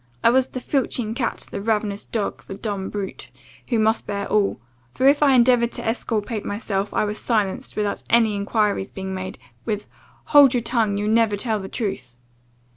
[0.23, 3.29] I was the filching cat, the ravenous dog, the dumb brute,
[3.69, 8.01] who must bear all; for if I endeavoured to exculpate myself, I was silenced, without
[8.09, 9.85] any enquiries being made, with
[10.33, 12.15] 'Hold your tongue, you never tell truth.